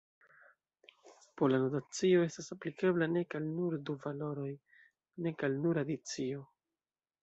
[1.41, 4.51] Pola notacio estas aplikebla nek al nur du valoroj,
[5.29, 6.47] nek al nur adicio.